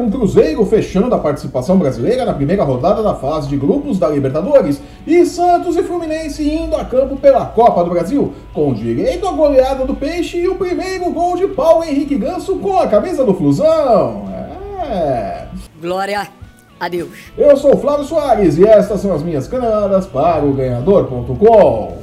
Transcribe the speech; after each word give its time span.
com 0.00 0.06
o 0.06 0.10
Cruzeiro 0.10 0.64
fechando 0.64 1.14
a 1.14 1.18
participação 1.18 1.76
brasileira 1.76 2.24
na 2.24 2.32
primeira 2.32 2.64
rodada 2.64 3.02
da 3.02 3.14
fase 3.14 3.48
de 3.48 3.56
grupos 3.56 3.98
da 3.98 4.08
Libertadores 4.08 4.80
e 5.06 5.26
Santos 5.26 5.76
e 5.76 5.82
Fluminense 5.82 6.48
indo 6.48 6.74
a 6.74 6.86
campo 6.86 7.16
pela 7.16 7.44
Copa 7.44 7.84
do 7.84 7.90
Brasil, 7.90 8.32
com 8.54 8.72
direito 8.72 9.28
à 9.28 9.32
goleada 9.32 9.84
do 9.84 9.94
Peixe 9.94 10.38
e 10.38 10.48
o 10.48 10.54
primeiro 10.54 11.10
gol 11.10 11.36
de 11.36 11.48
Paulo 11.48 11.84
Henrique 11.84 12.16
Ganso 12.16 12.56
com 12.56 12.78
a 12.78 12.86
camisa 12.86 13.26
do 13.26 13.34
Flusão. 13.34 14.24
É. 14.82 15.44
Glória 15.78 16.26
a 16.78 16.88
Deus. 16.88 17.10
Eu 17.36 17.54
sou 17.58 17.74
o 17.74 17.78
Flávio 17.78 18.06
Soares 18.06 18.56
e 18.56 18.66
estas 18.66 19.00
são 19.00 19.12
as 19.12 19.22
minhas 19.22 19.46
caneladas 19.46 20.06
para 20.06 20.46
o 20.46 20.54
ganhador.com. 20.54 21.98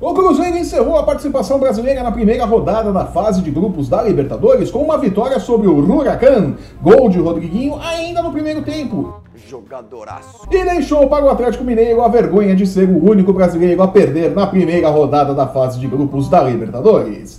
O 0.00 0.14
Cruzeiro 0.14 0.56
encerrou 0.56 0.96
a 0.96 1.02
participação 1.02 1.58
brasileira 1.58 2.04
na 2.04 2.12
primeira 2.12 2.44
rodada 2.44 2.92
da 2.92 3.04
fase 3.06 3.42
de 3.42 3.50
grupos 3.50 3.88
da 3.88 4.00
Libertadores 4.00 4.70
com 4.70 4.78
uma 4.78 4.96
vitória 4.96 5.40
sobre 5.40 5.66
o 5.66 5.76
Huracan, 5.76 6.54
gol 6.80 7.08
de 7.08 7.18
Rodriguinho 7.18 7.76
ainda 7.80 8.22
no 8.22 8.30
primeiro 8.30 8.62
tempo. 8.62 9.20
Jogadoraço. 9.34 10.46
E 10.52 10.64
deixou 10.64 11.08
para 11.08 11.24
o 11.24 11.30
Atlético 11.30 11.64
Mineiro 11.64 12.00
a 12.00 12.08
vergonha 12.08 12.54
de 12.54 12.64
ser 12.64 12.88
o 12.88 13.10
único 13.10 13.32
brasileiro 13.32 13.82
a 13.82 13.88
perder 13.88 14.30
na 14.30 14.46
primeira 14.46 14.88
rodada 14.88 15.34
da 15.34 15.48
fase 15.48 15.80
de 15.80 15.88
grupos 15.88 16.28
da 16.28 16.42
Libertadores. 16.42 17.38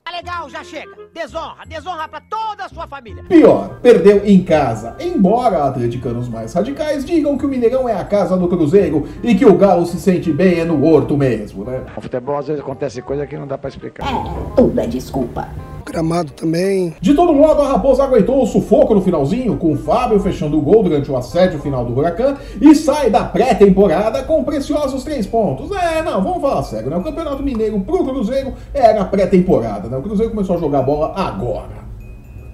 Chega. 0.70 1.00
Desonra, 1.12 1.66
desonra 1.68 2.08
pra 2.08 2.22
toda 2.22 2.66
a 2.66 2.70
sua 2.70 2.86
família. 2.86 3.24
Pior, 3.24 3.80
perdeu 3.82 4.22
em 4.24 4.44
casa. 4.44 4.96
Embora 5.00 5.64
atleticanos 5.64 6.30
mais 6.30 6.54
radicais 6.54 7.04
digam 7.04 7.36
que 7.38 7.46
o 7.46 7.50
Mineirão 7.50 7.90
é 7.90 7.94
a 7.94 8.06
casa 8.06 8.38
do 8.38 8.48
Cruzeiro 8.48 9.08
e 9.24 9.34
que 9.34 9.46
o 9.46 9.56
Galo 9.56 9.88
se 9.88 10.00
sente 10.00 10.32
bem 10.32 10.60
é 10.60 10.66
no 10.66 10.86
horto 10.86 11.18
mesmo, 11.18 11.66
né? 11.66 11.84
No 11.96 12.02
futebol 12.02 12.38
às 12.38 12.48
vezes 12.48 12.62
acontece 12.62 13.02
coisa 13.02 13.26
que 13.26 13.36
não 13.36 13.48
dá 13.48 13.58
pra 13.58 13.70
explicar. 13.70 14.08
É, 14.08 14.56
tudo 14.56 14.80
é 14.80 14.86
desculpa. 14.86 15.50
Gramado 15.92 16.32
também. 16.32 16.94
De 17.02 17.14
todo 17.14 17.34
modo, 17.34 17.62
a 17.62 17.68
Raposa 17.68 18.04
aguentou 18.04 18.42
o 18.42 18.46
sufoco 18.46 18.94
no 18.94 19.02
finalzinho, 19.02 19.58
com 19.58 19.74
o 19.74 19.76
Fábio 19.76 20.20
fechando 20.20 20.58
o 20.58 20.62
gol 20.62 20.84
durante 20.84 21.12
o 21.12 21.18
assédio 21.18 21.60
final 21.60 21.84
do 21.84 21.98
Huracan 21.98 22.38
e 22.62 22.76
sai 22.76 23.10
da 23.10 23.24
pré-temporada 23.24 24.24
com 24.24 24.44
preciosos 24.44 25.04
três 25.04 25.26
pontos. 25.26 25.72
É, 25.72 26.02
não, 26.04 26.22
vamos 26.24 26.42
falar 26.42 26.64
sério, 26.64 26.90
né? 26.90 26.98
O 26.98 27.04
Campeonato 27.04 27.42
Mineiro 27.42 27.80
pro 27.82 28.04
Cruzeiro 28.04 28.54
era 28.74 29.04
pré-temporada, 29.06 29.90
né? 29.90 29.98
O 29.98 30.02
Cruzeiro 30.02 30.32
começou 30.32 30.56
a 30.56 30.60
jogar 30.60 30.84
bola 30.84 31.14
agora. 31.16 31.80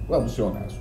Vamos 0.08 0.34
ser 0.34 0.42
honestos. 0.42 0.75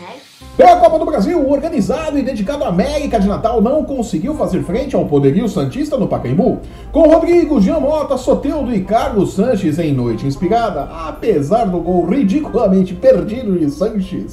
Sério? 0.00 0.20
Pela 0.56 0.76
Copa 0.76 0.98
do 0.98 1.04
Brasil, 1.04 1.38
o 1.38 1.52
organizado 1.52 2.18
e 2.18 2.22
dedicado 2.22 2.64
à 2.64 2.68
América 2.68 3.20
de 3.20 3.28
Natal 3.28 3.60
não 3.60 3.84
conseguiu 3.84 4.34
fazer 4.34 4.62
frente 4.62 4.96
ao 4.96 5.04
poderio 5.04 5.46
Santista 5.46 5.98
no 5.98 6.08
Pacaembu. 6.08 6.60
Com 6.90 7.02
Rodrigo, 7.02 7.60
Jean 7.60 7.80
Mota, 7.80 8.16
Soteudo 8.16 8.74
e 8.74 8.82
Carlos 8.82 9.34
Sanches 9.34 9.78
em 9.78 9.92
noite 9.92 10.26
inspirada, 10.26 10.84
apesar 10.84 11.64
do 11.64 11.80
gol 11.80 12.06
ridiculamente 12.06 12.94
perdido 12.94 13.58
de 13.58 13.70
Sanches. 13.70 14.32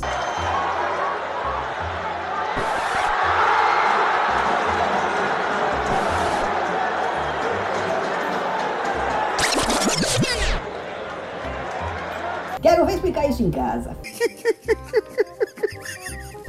Quero 12.62 12.86
ver 12.86 12.94
explicar 12.94 13.30
isso 13.30 13.44
em 13.44 13.52
casa. 13.52 13.96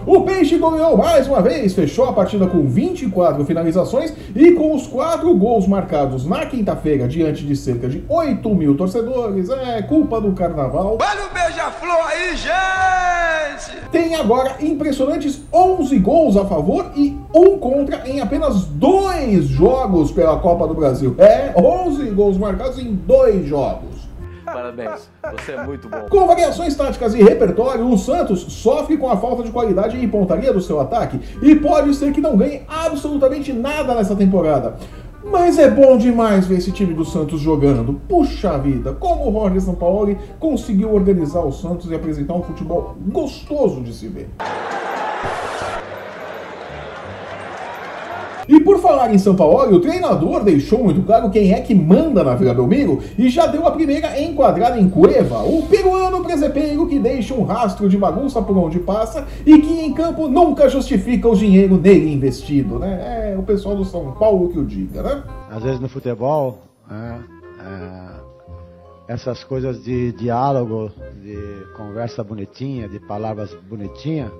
O 0.08 0.22
Peixe 0.22 0.56
goleou 0.56 0.96
mais 0.96 1.28
uma 1.28 1.42
vez, 1.42 1.74
fechou 1.74 2.06
a 2.06 2.14
partida 2.14 2.46
com 2.46 2.66
24 2.66 3.44
finalizações 3.44 4.10
e 4.34 4.52
com 4.52 4.74
os 4.74 4.86
quatro 4.86 5.34
gols 5.34 5.66
marcados 5.66 6.24
na 6.24 6.46
quinta-feira 6.46 7.06
diante 7.06 7.44
de 7.44 7.54
cerca 7.54 7.86
de 7.90 8.02
8 8.08 8.54
mil 8.54 8.74
torcedores. 8.74 9.50
É 9.50 9.82
culpa 9.82 10.18
do 10.18 10.32
carnaval. 10.32 10.96
Olha 10.98 11.26
o 11.26 11.34
beija-flor 11.34 12.06
aí, 12.06 12.34
gente! 12.34 13.86
Tem 13.92 14.14
agora 14.14 14.56
impressionantes 14.62 15.42
11 15.52 15.98
gols 15.98 16.38
a 16.38 16.46
favor 16.46 16.90
e 16.96 17.14
um 17.34 17.58
contra 17.58 18.08
em 18.08 18.22
apenas 18.22 18.64
dois 18.64 19.44
jogos 19.44 20.10
pela 20.10 20.38
Copa 20.38 20.66
do 20.66 20.72
Brasil. 20.72 21.16
É, 21.18 21.52
11 21.54 22.04
gols 22.12 22.38
marcados 22.38 22.78
em 22.78 22.94
dois 22.94 23.46
jogos. 23.46 24.07
Parabéns, 24.52 25.10
você 25.32 25.52
é 25.52 25.64
muito 25.64 25.88
bom. 25.88 26.08
Com 26.08 26.26
variações 26.26 26.74
táticas 26.74 27.14
e 27.14 27.22
repertório, 27.22 27.88
o 27.88 27.98
Santos 27.98 28.40
sofre 28.40 28.96
com 28.96 29.10
a 29.10 29.16
falta 29.16 29.42
de 29.42 29.50
qualidade 29.50 29.96
e 29.96 30.08
pontaria 30.08 30.52
do 30.52 30.60
seu 30.60 30.80
ataque 30.80 31.20
e 31.42 31.54
pode 31.54 31.94
ser 31.94 32.12
que 32.12 32.20
não 32.20 32.36
ganhe 32.36 32.62
absolutamente 32.68 33.52
nada 33.52 33.94
nessa 33.94 34.16
temporada. 34.16 34.76
Mas 35.24 35.58
é 35.58 35.68
bom 35.68 35.98
demais 35.98 36.46
ver 36.46 36.58
esse 36.58 36.72
time 36.72 36.94
do 36.94 37.04
Santos 37.04 37.40
jogando. 37.40 38.00
Puxa 38.08 38.56
vida, 38.56 38.92
como 38.94 39.28
o 39.28 39.32
Jorge 39.32 39.60
Sampaoli 39.60 40.16
conseguiu 40.38 40.94
organizar 40.94 41.40
o 41.40 41.52
Santos 41.52 41.90
e 41.90 41.94
apresentar 41.94 42.34
um 42.34 42.42
futebol 42.42 42.96
gostoso 43.08 43.82
de 43.82 43.92
se 43.92 44.08
ver. 44.08 44.30
E 48.48 48.60
por 48.60 48.78
falar 48.78 49.14
em 49.14 49.18
São 49.18 49.36
Paulo, 49.36 49.76
o 49.76 49.80
treinador 49.80 50.42
deixou 50.42 50.82
muito 50.82 51.02
claro 51.02 51.30
quem 51.30 51.52
é 51.52 51.60
que 51.60 51.74
manda 51.74 52.24
na 52.24 52.34
Vila 52.34 52.54
Belmiro 52.54 53.00
e 53.18 53.28
já 53.28 53.46
deu 53.46 53.66
a 53.66 53.70
primeira 53.70 54.20
enquadrada 54.20 54.80
em 54.80 54.88
Cueva, 54.88 55.42
o 55.42 55.66
peruano 55.66 56.24
presepeiro 56.24 56.86
que 56.86 56.98
deixa 56.98 57.34
um 57.34 57.42
rastro 57.44 57.88
de 57.88 57.98
bagunça 57.98 58.40
por 58.40 58.56
onde 58.56 58.78
passa 58.78 59.26
e 59.44 59.58
que 59.58 59.80
em 59.80 59.92
campo 59.92 60.28
nunca 60.28 60.68
justifica 60.68 61.28
o 61.28 61.36
dinheiro 61.36 61.76
nele 61.76 62.12
investido, 62.12 62.78
né? 62.78 63.32
É 63.32 63.38
o 63.38 63.42
pessoal 63.42 63.76
do 63.76 63.84
São 63.84 64.12
Paulo 64.12 64.48
que 64.48 64.58
o 64.58 64.64
diga, 64.64 65.02
né? 65.02 65.22
Às 65.50 65.62
vezes 65.62 65.80
no 65.80 65.88
futebol, 65.88 66.58
né, 66.90 67.20
é, 67.60 69.12
essas 69.12 69.44
coisas 69.44 69.82
de 69.82 70.12
diálogo, 70.12 70.90
de 71.22 71.36
conversa 71.76 72.24
bonitinha, 72.24 72.88
de 72.88 72.98
palavras 73.00 73.54
bonitinhas, 73.68 74.30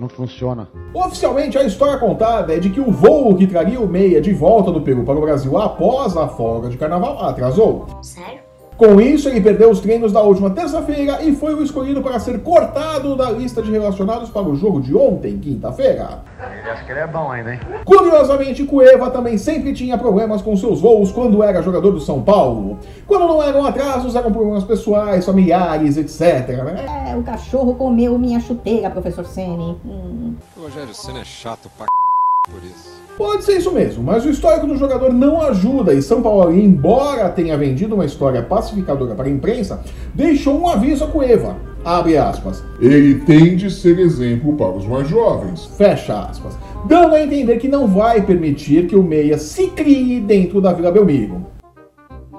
não 0.00 0.08
funciona. 0.08 0.68
Oficialmente, 0.94 1.58
a 1.58 1.62
história 1.62 1.98
contada 1.98 2.54
é 2.54 2.58
de 2.58 2.70
que 2.70 2.80
o 2.80 2.90
voo 2.90 3.36
que 3.36 3.46
traria 3.46 3.80
o 3.80 3.86
Meia 3.86 4.20
de 4.20 4.32
volta 4.32 4.72
do 4.72 4.80
Peru 4.80 5.04
para 5.04 5.18
o 5.18 5.20
Brasil 5.20 5.56
após 5.58 6.16
a 6.16 6.26
folga 6.26 6.70
de 6.70 6.78
carnaval 6.78 7.22
atrasou. 7.22 7.86
Sério? 8.02 8.49
Com 8.80 8.98
isso, 8.98 9.28
ele 9.28 9.42
perdeu 9.42 9.70
os 9.70 9.78
treinos 9.78 10.10
da 10.10 10.22
última 10.22 10.48
terça-feira 10.48 11.22
e 11.22 11.36
foi 11.36 11.52
o 11.52 11.62
escolhido 11.62 12.00
para 12.00 12.18
ser 12.18 12.40
cortado 12.40 13.14
da 13.14 13.30
lista 13.30 13.60
de 13.60 13.70
relacionados 13.70 14.30
para 14.30 14.48
o 14.48 14.56
jogo 14.56 14.80
de 14.80 14.96
ontem, 14.96 15.36
quinta-feira. 15.36 16.22
Ele 16.40 16.70
acha 16.70 16.82
que 16.82 16.90
ele 16.90 17.00
é 17.00 17.06
bom 17.06 17.30
ainda, 17.30 17.52
hein? 17.52 17.60
Curiosamente, 17.84 18.64
Cueva 18.64 19.10
também 19.10 19.36
sempre 19.36 19.74
tinha 19.74 19.98
problemas 19.98 20.40
com 20.40 20.56
seus 20.56 20.80
voos 20.80 21.12
quando 21.12 21.42
era 21.42 21.60
jogador 21.60 21.90
do 21.90 22.00
São 22.00 22.22
Paulo. 22.22 22.78
Quando 23.06 23.28
não 23.28 23.42
eram 23.42 23.66
atrasos, 23.66 24.16
eram 24.16 24.32
problemas 24.32 24.64
pessoais, 24.64 25.26
familiares, 25.26 25.98
etc. 25.98 26.48
né? 26.64 27.10
É, 27.10 27.16
o 27.18 27.22
cachorro 27.22 27.74
comeu 27.74 28.18
minha 28.18 28.40
chuteira, 28.40 28.88
professor 28.88 29.26
Sene. 29.26 29.76
Hum. 29.84 30.36
O 30.56 30.62
Rogério 30.62 30.94
Senna 30.94 31.20
é 31.20 31.24
chato 31.24 31.70
pra 31.76 31.84
c... 31.84 32.09
por 32.50 32.64
isso. 32.64 33.00
Pode 33.16 33.44
ser 33.44 33.58
isso 33.58 33.70
mesmo, 33.70 34.02
mas 34.02 34.24
o 34.24 34.30
histórico 34.30 34.66
do 34.66 34.76
jogador 34.76 35.12
não 35.12 35.42
ajuda 35.42 35.92
e 35.92 36.00
São 36.00 36.22
Paulo, 36.22 36.50
embora 36.52 37.28
tenha 37.28 37.56
vendido 37.56 37.94
uma 37.94 38.06
história 38.06 38.42
pacificadora 38.42 39.14
para 39.14 39.26
a 39.26 39.30
imprensa, 39.30 39.82
deixou 40.14 40.58
um 40.58 40.66
aviso 40.66 41.04
a 41.04 41.06
Cueva. 41.06 41.56
Abre 41.84 42.16
aspas. 42.16 42.62
Ele 42.80 43.16
tem 43.20 43.56
de 43.56 43.70
ser 43.70 43.98
exemplo 43.98 44.54
para 44.54 44.70
os 44.70 44.86
mais 44.86 45.08
jovens. 45.08 45.66
Fecha 45.76 46.18
aspas. 46.18 46.56
Dando 46.86 47.14
a 47.14 47.22
entender 47.22 47.58
que 47.58 47.68
não 47.68 47.86
vai 47.86 48.22
permitir 48.22 48.86
que 48.86 48.96
o 48.96 49.02
Meia 49.02 49.36
se 49.36 49.68
crie 49.68 50.20
dentro 50.20 50.60
da 50.60 50.72
Vila 50.72 50.90
Belmiro. 50.90 51.46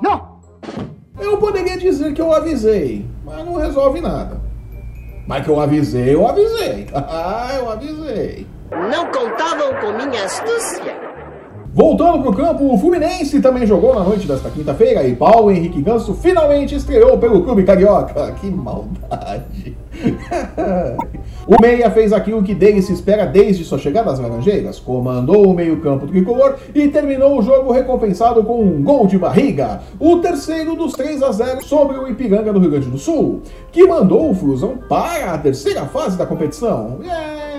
Não! 0.01 0.40
Eu 1.19 1.38
poderia 1.38 1.78
dizer 1.78 2.13
que 2.13 2.22
eu 2.22 2.34
avisei, 2.34 3.06
mas 3.23 3.45
não 3.45 3.56
resolve 3.56 4.01
nada. 4.01 4.41
Mas 5.28 5.44
que 5.44 5.50
eu 5.50 5.59
avisei, 5.59 6.16
eu 6.16 6.28
avisei. 6.28 6.88
Ah, 6.94 7.52
eu 7.56 7.70
avisei. 7.72 8.48
Não 8.72 9.06
contavam 9.12 9.74
com 9.76 9.92
minha 9.94 10.24
astúcia. 10.26 11.10
Voltando 11.74 12.22
pro 12.22 12.34
campo, 12.34 12.73
o 12.73 12.78
Fluminense 12.78 13.40
também 13.40 13.66
jogou 13.66 13.96
na 13.96 14.03
noite 14.03 14.28
desta 14.28 14.50
quinta-feira 14.50 15.08
e 15.08 15.16
Paulo 15.16 15.50
Henrique 15.50 15.82
Ganso 15.82 16.14
finalmente 16.14 16.76
estreou 16.76 17.18
pelo 17.18 17.44
clube 17.44 17.64
carioca. 17.64 18.34
Que 18.34 18.47
maldade! 18.47 19.78
o 21.47 21.62
Meia 21.62 21.90
fez 21.90 22.12
aquilo 22.12 22.44
que 22.44 22.53
dele 22.53 22.82
se 22.82 22.91
espera 22.91 23.26
desde 23.26 23.64
sua 23.64 23.78
chegada 23.78 24.12
às 24.12 24.20
Laranjeiras, 24.20 24.79
comandou 24.79 25.47
o 25.47 25.53
meio-campo 25.53 26.08
tricolor 26.08 26.58
e 26.76 26.90
terminou 26.90 27.40
o 27.40 27.41
jogo 27.41 27.72
recompensado 27.72 28.44
com 28.44 28.62
um 28.62 28.84
gol 28.84 29.08
de 29.08 29.17
barriga, 29.17 29.82
o 29.97 30.17
terceiro 30.17 30.76
dos 30.76 30.91
3 30.91 31.24
a 31.24 31.32
0 31.32 31.64
sobre 31.64 31.97
o 31.97 32.08
Ipiranga 32.08 32.52
do 32.52 32.59
Rio 32.59 32.72
Grande 32.72 32.90
do 32.90 32.97
Sul, 32.97 33.41
que 33.72 33.88
mandou 33.88 34.29
o 34.29 34.35
Flusão 34.35 34.78
para 34.90 35.34
a 35.34 35.38
terceira 35.38 35.85
fase 35.85 36.17
da 36.17 36.26
competição. 36.26 37.00
É, 37.03 37.51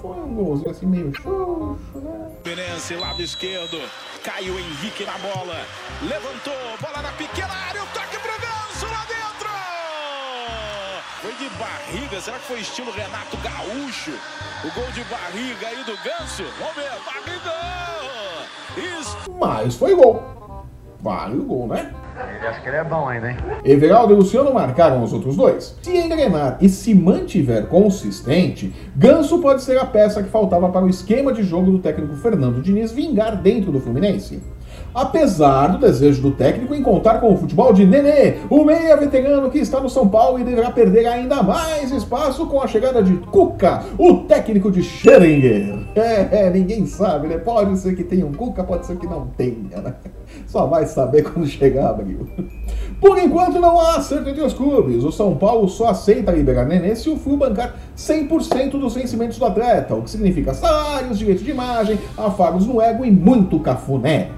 foi 0.00 0.10
um 0.10 0.34
golzinho 0.34 0.70
assim 0.70 0.86
meio 0.86 1.12
xoxo, 1.14 1.78
né? 1.94 2.30
Fluminense, 2.42 2.94
lado 2.96 3.22
esquerdo. 3.22 3.80
Caio 4.22 4.58
Henrique 4.58 5.04
na 5.04 5.18
bola. 5.18 5.64
Levantou, 6.02 6.54
bola 6.80 7.02
na 7.02 7.12
pequena 7.12 7.52
área. 7.52 7.82
O 7.82 7.86
toque 7.86 8.18
pro 8.18 8.32
Ganso 8.32 8.86
lá 8.86 9.04
dentro. 9.06 9.48
Foi 11.20 11.32
de 11.34 11.48
barriga. 11.56 12.20
Será 12.20 12.38
que 12.38 12.46
foi 12.46 12.60
estilo 12.60 12.90
Renato 12.92 13.36
Gaúcho? 13.38 14.12
O 14.64 14.74
gol 14.74 14.90
de 14.92 15.04
barriga 15.04 15.68
aí 15.68 15.84
do 15.84 15.96
Ganso. 16.02 16.44
Vamos 16.58 16.74
ver. 16.74 16.90
Barrigão. 17.04 17.88
Gomes. 18.98 19.16
Mas 19.38 19.76
foi 19.76 19.94
gol. 19.94 20.47
Vale 21.00 21.38
o 21.38 21.44
gol, 21.44 21.68
né? 21.68 21.90
Ele 22.36 22.46
acha 22.46 22.60
que 22.60 22.68
ele 22.68 22.76
é 22.76 22.84
bom 22.84 23.08
ainda, 23.08 23.30
hein? 23.30 23.36
Everaldo 23.64 24.12
e 24.12 24.16
Luciano 24.16 24.52
marcaram 24.52 25.02
os 25.04 25.12
outros 25.12 25.36
dois. 25.36 25.76
Se 25.80 25.96
engrenar 25.96 26.58
e 26.60 26.68
se 26.68 26.92
mantiver 26.92 27.66
consistente, 27.66 28.74
Ganso 28.96 29.38
pode 29.38 29.62
ser 29.62 29.78
a 29.78 29.86
peça 29.86 30.22
que 30.22 30.28
faltava 30.28 30.68
para 30.68 30.84
o 30.84 30.88
esquema 30.88 31.32
de 31.32 31.44
jogo 31.44 31.70
do 31.70 31.78
técnico 31.78 32.16
Fernando 32.16 32.60
Diniz 32.60 32.90
vingar 32.90 33.36
dentro 33.36 33.70
do 33.70 33.80
Fluminense. 33.80 34.42
Apesar 34.94 35.68
do 35.68 35.78
desejo 35.78 36.22
do 36.22 36.30
técnico 36.32 36.74
em 36.74 36.82
contar 36.82 37.20
com 37.20 37.32
o 37.32 37.36
futebol 37.36 37.72
de 37.72 37.86
Nenê, 37.86 38.38
o 38.50 38.64
meia 38.64 38.96
veterano 38.96 39.50
que 39.50 39.58
está 39.58 39.80
no 39.80 39.88
São 39.88 40.08
Paulo 40.08 40.38
e 40.38 40.44
deverá 40.44 40.70
perder 40.70 41.06
ainda 41.06 41.42
mais 41.42 41.92
espaço 41.92 42.46
com 42.46 42.60
a 42.60 42.66
chegada 42.66 43.02
de 43.02 43.14
Cuca, 43.16 43.84
o 43.98 44.18
técnico 44.18 44.70
de 44.70 44.80
Schrödinger. 44.80 45.78
É, 45.94 46.46
é, 46.46 46.50
ninguém 46.50 46.86
sabe, 46.86 47.28
né? 47.28 47.38
Pode 47.38 47.76
ser 47.78 47.94
que 47.94 48.02
tenha 48.02 48.26
um 48.26 48.32
Cuca, 48.32 48.64
pode 48.64 48.86
ser 48.86 48.96
que 48.96 49.06
não 49.06 49.26
tenha, 49.36 49.80
né? 49.82 49.94
Só 50.46 50.66
vai 50.66 50.86
saber 50.86 51.22
quando 51.24 51.46
chegar 51.46 51.90
abril. 51.90 52.28
Por 53.00 53.18
enquanto 53.18 53.60
não 53.60 53.78
há 53.78 53.96
acerto 53.96 54.28
entre 54.28 54.42
os 54.42 54.52
clubes. 54.52 55.04
O 55.04 55.12
São 55.12 55.36
Paulo 55.36 55.68
só 55.68 55.88
aceita 55.88 56.32
liberar 56.32 56.66
Nenê 56.66 56.96
se 56.96 57.08
o 57.08 57.16
Flu 57.16 57.36
bancar 57.36 57.76
100% 57.96 58.72
dos 58.72 58.94
vencimentos 58.94 59.38
do 59.38 59.44
atleta, 59.44 59.94
o 59.94 60.02
que 60.02 60.10
significa 60.10 60.54
salários, 60.54 61.18
direito 61.18 61.44
de 61.44 61.50
imagem, 61.50 61.98
afagos 62.16 62.66
no 62.66 62.80
ego 62.80 63.04
e 63.04 63.10
muito 63.10 63.60
cafuné. 63.60 64.30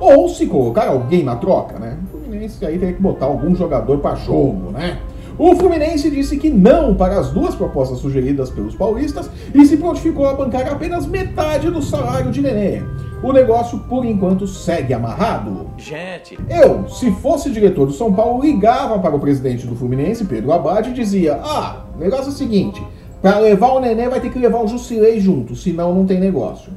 Ou 0.00 0.28
se 0.28 0.46
colocar 0.46 0.88
alguém 0.88 1.22
na 1.22 1.36
troca, 1.36 1.78
né? 1.78 1.98
O 2.12 2.18
Fluminense 2.18 2.64
aí 2.64 2.78
tem 2.78 2.94
que 2.94 3.02
botar 3.02 3.26
algum 3.26 3.54
jogador 3.54 3.98
para 3.98 4.16
jogo, 4.16 4.70
né? 4.70 4.98
O 5.38 5.54
Fluminense 5.56 6.10
disse 6.10 6.36
que 6.36 6.50
não 6.50 6.94
para 6.94 7.18
as 7.18 7.30
duas 7.30 7.54
propostas 7.54 7.98
sugeridas 7.98 8.50
pelos 8.50 8.74
paulistas 8.74 9.30
e 9.54 9.64
se 9.64 9.76
prontificou 9.78 10.28
a 10.28 10.34
bancar 10.34 10.70
apenas 10.70 11.06
metade 11.06 11.70
do 11.70 11.80
salário 11.80 12.30
de 12.30 12.42
Nenê. 12.42 12.82
O 13.22 13.32
negócio, 13.32 13.78
por 13.80 14.04
enquanto, 14.04 14.46
segue 14.46 14.92
amarrado. 14.92 15.66
Gente, 15.78 16.38
Eu, 16.48 16.88
se 16.88 17.10
fosse 17.10 17.50
diretor 17.50 17.86
do 17.86 17.92
São 17.92 18.12
Paulo, 18.12 18.42
ligava 18.42 18.98
para 18.98 19.16
o 19.16 19.20
presidente 19.20 19.66
do 19.66 19.74
Fluminense, 19.76 20.24
Pedro 20.24 20.52
Abad, 20.52 20.88
e 20.88 20.92
dizia: 20.92 21.40
Ah, 21.42 21.84
o 21.94 21.98
negócio 21.98 22.26
é 22.26 22.28
o 22.28 22.32
seguinte, 22.32 22.82
para 23.22 23.38
levar 23.38 23.72
o 23.72 23.80
Nenê 23.80 24.08
vai 24.08 24.20
ter 24.20 24.30
que 24.30 24.38
levar 24.38 24.62
o 24.62 24.68
Jusilei 24.68 25.20
junto, 25.20 25.56
senão 25.56 25.94
não 25.94 26.06
tem 26.06 26.18
negócio. 26.18 26.72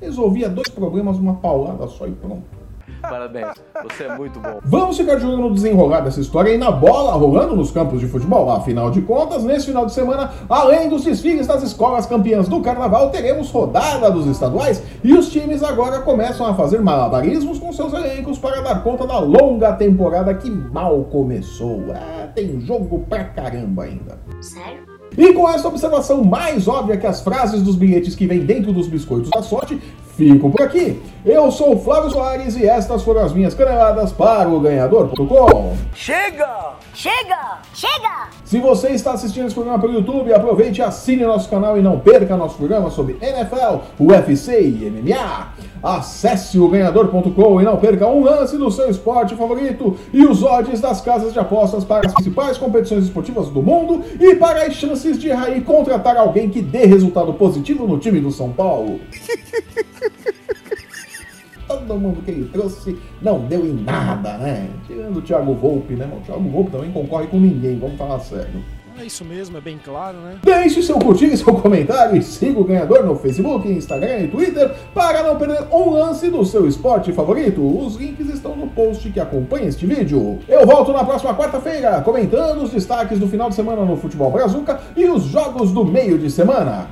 Resolvia 0.00 0.48
dois 0.48 0.68
problemas 0.68 1.16
numa 1.16 1.34
paulada 1.34 1.86
só 1.86 2.06
e 2.06 2.12
pronto. 2.12 2.59
Parabéns. 3.00 3.48
Você 3.82 4.04
é 4.04 4.16
muito 4.16 4.38
bom. 4.38 4.60
Vamos 4.64 4.96
ficar 4.96 5.16
de 5.16 5.26
olho 5.26 5.38
no 5.38 5.54
desenrolar 5.54 6.00
dessa 6.00 6.20
história 6.20 6.54
e 6.54 6.58
na 6.58 6.70
bola 6.70 7.12
rolando 7.12 7.56
nos 7.56 7.70
campos 7.70 8.00
de 8.00 8.06
futebol. 8.06 8.50
Afinal 8.50 8.90
de 8.90 9.02
contas, 9.02 9.42
nesse 9.44 9.66
final 9.66 9.86
de 9.86 9.92
semana, 9.92 10.30
além 10.48 10.88
dos 10.88 11.04
desfiles 11.04 11.46
das 11.46 11.62
escolas 11.62 12.06
campeãs 12.06 12.48
do 12.48 12.60
carnaval, 12.60 13.10
teremos 13.10 13.50
rodada 13.50 14.10
dos 14.10 14.26
estaduais 14.26 14.82
e 15.02 15.12
os 15.14 15.30
times 15.30 15.62
agora 15.62 16.00
começam 16.00 16.46
a 16.46 16.54
fazer 16.54 16.80
malabarismos 16.80 17.58
com 17.58 17.72
seus 17.72 17.92
elencos 17.92 18.38
para 18.38 18.60
dar 18.60 18.82
conta 18.82 19.06
da 19.06 19.18
longa 19.18 19.72
temporada 19.72 20.34
que 20.34 20.50
mal 20.50 21.04
começou. 21.04 21.82
Ah, 21.94 22.28
tem 22.34 22.60
jogo 22.60 23.04
pra 23.08 23.24
caramba 23.24 23.84
ainda. 23.84 24.18
Sério? 24.40 24.90
E 25.16 25.32
com 25.32 25.48
essa 25.48 25.66
observação 25.66 26.22
mais 26.22 26.68
óbvia 26.68 26.96
que 26.96 27.06
as 27.06 27.20
frases 27.20 27.62
dos 27.62 27.76
bilhetes 27.76 28.14
que 28.14 28.26
vêm 28.26 28.40
dentro 28.40 28.72
dos 28.72 28.86
biscoitos 28.86 29.30
da 29.30 29.42
sorte, 29.42 29.80
fico 30.20 30.50
por 30.50 30.60
aqui. 30.60 31.00
Eu 31.24 31.50
sou 31.50 31.74
o 31.74 31.78
Flávio 31.78 32.10
Soares 32.10 32.54
e 32.56 32.66
estas 32.66 33.02
foram 33.02 33.22
as 33.22 33.32
minhas 33.32 33.54
caneladas 33.54 34.12
para 34.12 34.48
o 34.50 34.60
ganhador.com. 34.60 35.74
Chega! 35.94 36.74
Chega! 36.92 37.58
Chega! 37.72 38.28
Se 38.44 38.58
você 38.58 38.88
está 38.90 39.12
assistindo 39.12 39.46
esse 39.46 39.54
programa 39.54 39.78
pelo 39.78 39.94
YouTube, 39.94 40.32
aproveite 40.32 40.80
e 40.80 40.82
assine 40.82 41.24
nosso 41.24 41.48
canal 41.48 41.78
e 41.78 41.82
não 41.82 41.98
perca 41.98 42.36
nosso 42.36 42.56
programa 42.56 42.90
sobre 42.90 43.16
NFL, 43.22 43.78
UFC 43.98 44.60
e 44.60 44.90
MMA. 44.90 45.48
Acesse 45.82 46.58
o 46.58 46.68
ganhador.com 46.68 47.60
e 47.60 47.64
não 47.64 47.76
perca 47.78 48.06
um 48.06 48.22
lance 48.22 48.58
do 48.58 48.70
seu 48.70 48.90
esporte 48.90 49.34
favorito 49.34 49.96
e 50.12 50.26
os 50.26 50.42
odds 50.42 50.80
das 50.80 51.00
casas 51.00 51.32
de 51.32 51.38
apostas 51.38 51.84
para 51.84 52.06
as 52.06 52.12
principais 52.12 52.58
competições 52.58 53.04
esportivas 53.04 53.48
do 53.48 53.62
mundo 53.62 54.04
e 54.18 54.34
para 54.34 54.66
as 54.66 54.74
chances 54.74 55.18
de 55.18 55.30
e 55.30 55.60
contratar 55.62 56.16
alguém 56.16 56.50
que 56.50 56.60
dê 56.60 56.84
resultado 56.84 57.32
positivo 57.32 57.86
no 57.86 57.98
time 57.98 58.20
do 58.20 58.30
São 58.30 58.50
Paulo. 58.52 59.00
Todo 61.90 61.98
mundo 61.98 62.22
que 62.22 62.30
ele 62.30 62.48
trouxe 62.52 62.96
não 63.20 63.40
deu 63.40 63.66
em 63.66 63.72
nada, 63.72 64.38
né? 64.38 64.70
Tirando 64.86 65.16
o 65.16 65.22
Thiago 65.22 65.52
Volpe, 65.54 65.94
né? 65.94 66.08
O 66.16 66.24
Thiago 66.24 66.48
Volpe 66.48 66.70
também 66.70 66.92
concorre 66.92 67.26
com 67.26 67.40
ninguém, 67.40 67.80
vamos 67.80 67.98
falar 67.98 68.20
sério. 68.20 68.62
É 68.96 69.04
isso 69.04 69.24
mesmo, 69.24 69.58
é 69.58 69.60
bem 69.60 69.76
claro, 69.84 70.18
né? 70.18 70.38
Deixe 70.40 70.84
seu 70.84 71.00
curtir 71.00 71.24
e 71.24 71.36
seu 71.36 71.52
comentário 71.52 72.16
e 72.16 72.22
siga 72.22 72.60
o 72.60 72.64
ganhador 72.64 73.04
no 73.04 73.16
Facebook, 73.16 73.68
Instagram 73.68 74.20
e 74.20 74.28
Twitter 74.28 74.72
para 74.94 75.24
não 75.24 75.36
perder 75.36 75.64
um 75.72 75.90
lance 75.90 76.30
do 76.30 76.44
seu 76.44 76.68
esporte 76.68 77.12
favorito. 77.12 77.60
Os 77.60 77.96
links 77.96 78.28
estão 78.28 78.54
no 78.54 78.68
post 78.68 79.10
que 79.10 79.18
acompanha 79.18 79.66
este 79.66 79.84
vídeo. 79.84 80.38
Eu 80.46 80.64
volto 80.64 80.92
na 80.92 81.02
próxima 81.02 81.34
quarta-feira 81.34 82.00
comentando 82.02 82.62
os 82.62 82.70
destaques 82.70 83.18
do 83.18 83.26
final 83.26 83.48
de 83.48 83.56
semana 83.56 83.84
no 83.84 83.96
Futebol 83.96 84.30
Brazuca 84.30 84.78
e 84.96 85.06
os 85.06 85.24
jogos 85.24 85.72
do 85.72 85.84
meio 85.84 86.16
de 86.16 86.30
semana. 86.30 86.86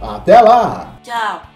Até 0.00 0.40
lá! 0.40 1.00
Tchau! 1.02 1.55